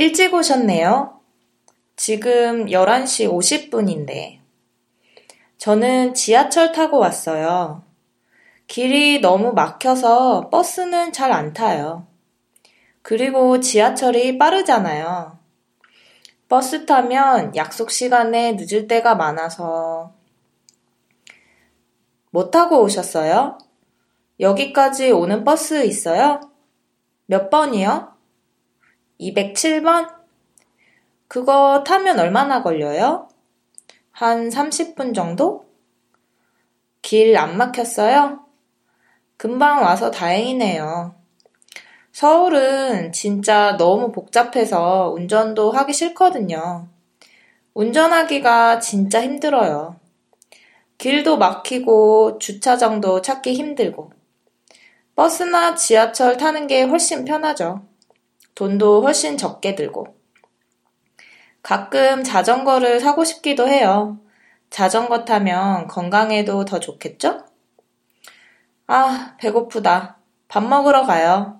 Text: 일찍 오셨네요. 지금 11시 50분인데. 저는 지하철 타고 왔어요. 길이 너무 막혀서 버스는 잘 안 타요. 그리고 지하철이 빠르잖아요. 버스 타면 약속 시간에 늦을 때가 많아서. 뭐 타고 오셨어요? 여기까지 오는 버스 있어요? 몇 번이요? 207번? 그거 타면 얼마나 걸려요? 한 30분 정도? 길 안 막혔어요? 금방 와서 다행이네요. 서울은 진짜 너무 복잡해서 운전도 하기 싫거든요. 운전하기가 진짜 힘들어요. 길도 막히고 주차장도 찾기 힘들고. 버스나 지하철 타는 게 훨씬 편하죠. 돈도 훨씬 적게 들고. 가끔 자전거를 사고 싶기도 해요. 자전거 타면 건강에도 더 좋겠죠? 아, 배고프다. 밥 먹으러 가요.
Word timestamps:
일찍 0.00 0.32
오셨네요. 0.32 1.20
지금 1.94 2.64
11시 2.64 3.30
50분인데. 3.30 4.38
저는 5.58 6.14
지하철 6.14 6.72
타고 6.72 6.98
왔어요. 6.98 7.84
길이 8.66 9.20
너무 9.20 9.52
막혀서 9.52 10.48
버스는 10.48 11.12
잘 11.12 11.32
안 11.32 11.52
타요. 11.52 12.06
그리고 13.02 13.60
지하철이 13.60 14.38
빠르잖아요. 14.38 15.38
버스 16.48 16.86
타면 16.86 17.54
약속 17.54 17.90
시간에 17.90 18.52
늦을 18.52 18.88
때가 18.88 19.16
많아서. 19.16 20.14
뭐 22.30 22.50
타고 22.50 22.80
오셨어요? 22.80 23.58
여기까지 24.40 25.10
오는 25.10 25.44
버스 25.44 25.84
있어요? 25.84 26.40
몇 27.26 27.50
번이요? 27.50 28.19
207번? 29.20 30.08
그거 31.28 31.84
타면 31.86 32.18
얼마나 32.18 32.62
걸려요? 32.62 33.28
한 34.12 34.48
30분 34.48 35.14
정도? 35.14 35.66
길 37.02 37.36
안 37.36 37.56
막혔어요? 37.56 38.40
금방 39.36 39.82
와서 39.82 40.10
다행이네요. 40.10 41.14
서울은 42.12 43.12
진짜 43.12 43.76
너무 43.78 44.12
복잡해서 44.12 45.10
운전도 45.14 45.70
하기 45.70 45.92
싫거든요. 45.92 46.88
운전하기가 47.74 48.80
진짜 48.80 49.22
힘들어요. 49.22 49.96
길도 50.98 51.38
막히고 51.38 52.38
주차장도 52.38 53.22
찾기 53.22 53.54
힘들고. 53.54 54.12
버스나 55.14 55.74
지하철 55.74 56.36
타는 56.36 56.66
게 56.66 56.82
훨씬 56.82 57.24
편하죠. 57.24 57.89
돈도 58.60 59.00
훨씬 59.00 59.38
적게 59.38 59.74
들고. 59.74 60.14
가끔 61.62 62.22
자전거를 62.22 63.00
사고 63.00 63.24
싶기도 63.24 63.66
해요. 63.66 64.18
자전거 64.68 65.24
타면 65.24 65.86
건강에도 65.86 66.66
더 66.66 66.78
좋겠죠? 66.78 67.46
아, 68.86 69.34
배고프다. 69.38 70.18
밥 70.48 70.62
먹으러 70.62 71.06
가요. 71.06 71.59